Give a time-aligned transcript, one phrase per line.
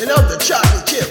[0.00, 1.07] and of the chocolate chip.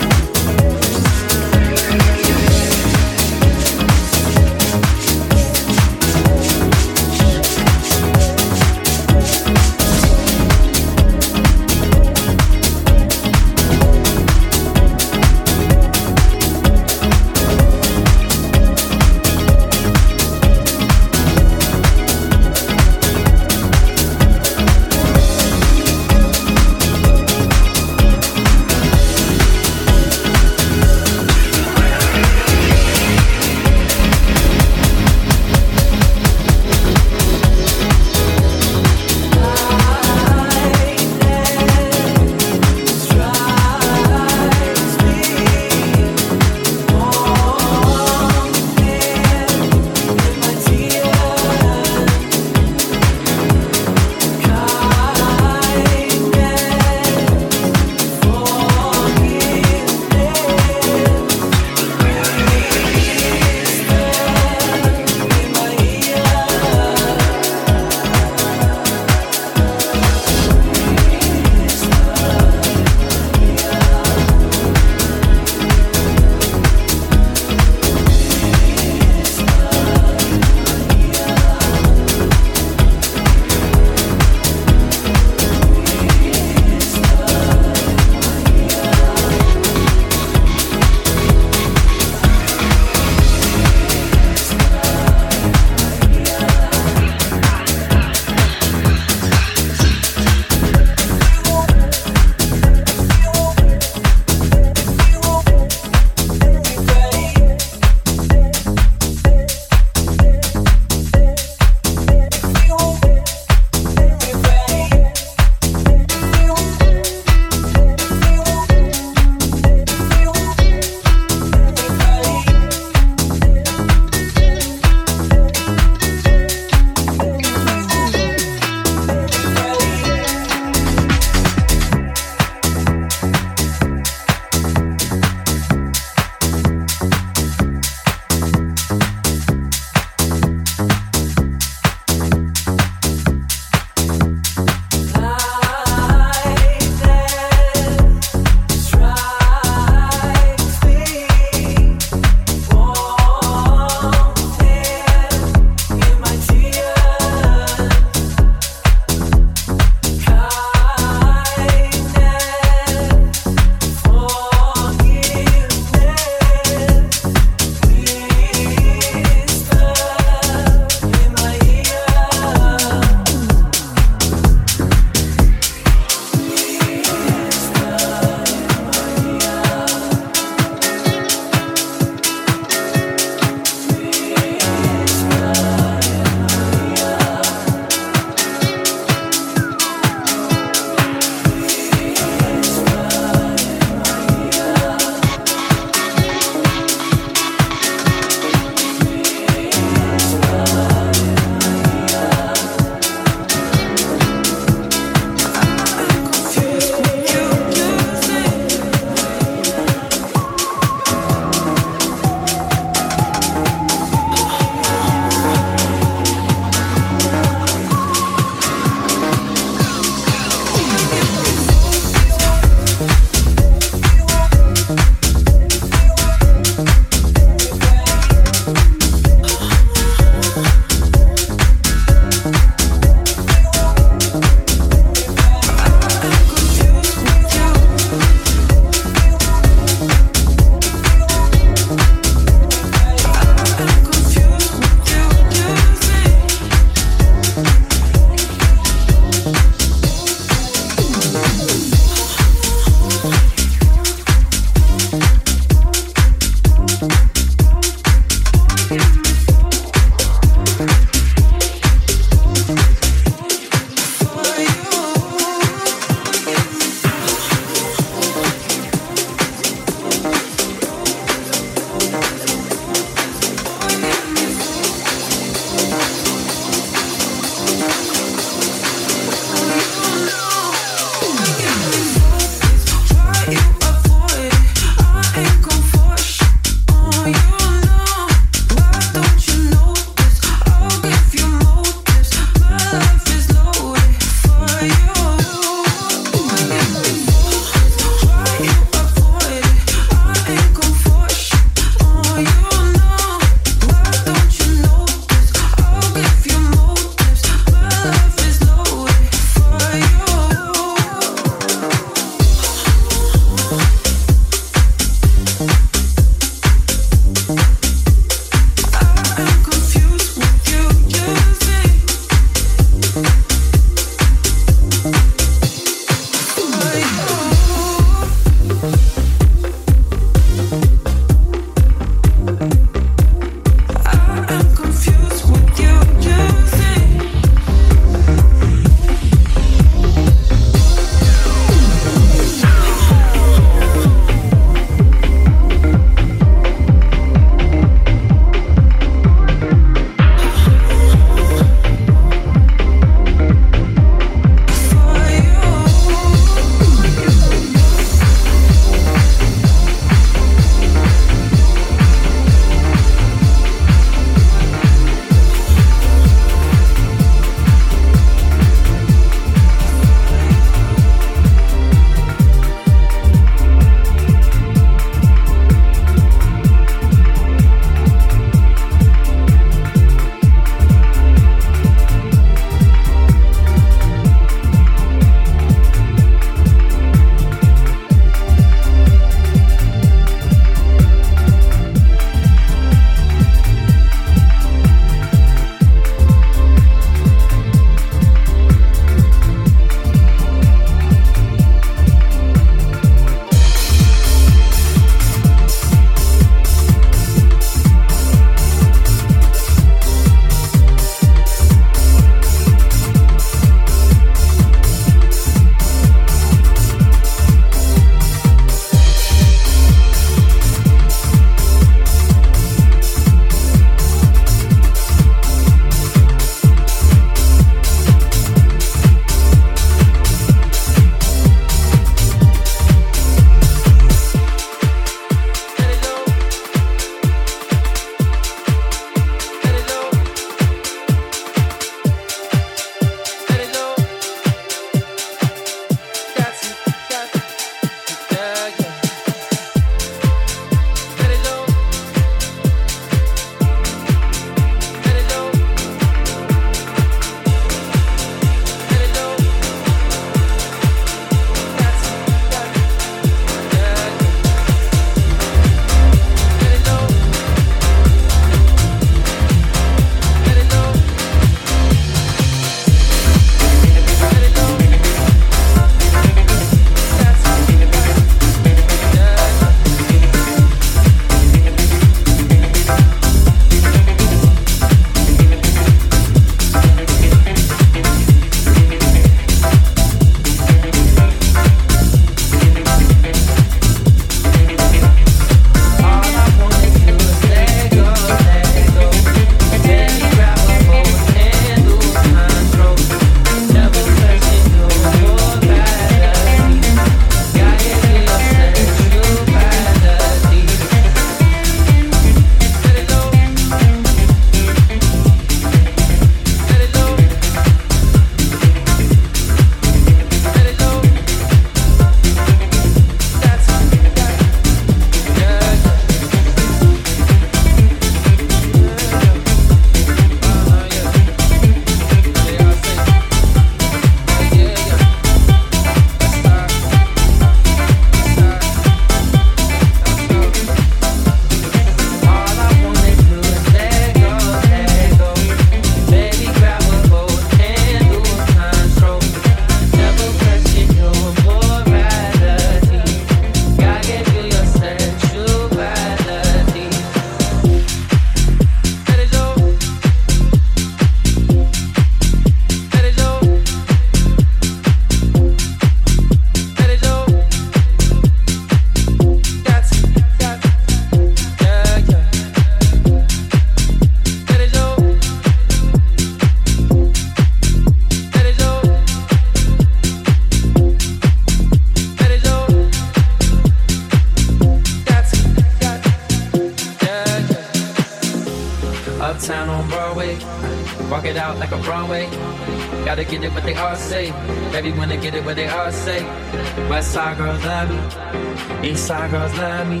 [599.06, 600.00] Side girls love me,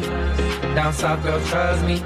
[0.74, 2.02] down south girls trust me.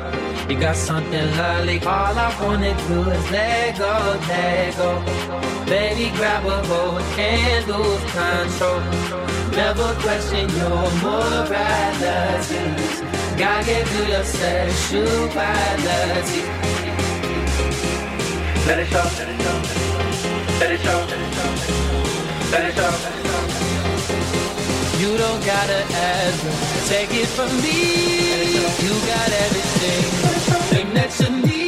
[0.50, 1.80] You got something lovely.
[1.80, 5.02] All I wanna do is let go, let go.
[5.64, 8.80] Baby, grab a hold, can't lose control.
[9.56, 13.00] Never question your moralities.
[13.40, 16.42] God gave you your sexuality.
[18.66, 19.58] Let it show, let it show,
[20.60, 21.00] let it show,
[22.52, 22.99] let it show.
[25.00, 28.52] You don't gotta ask, take it from me.
[28.84, 30.04] You got everything,
[30.68, 31.59] thing that you need.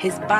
[0.00, 0.37] His body.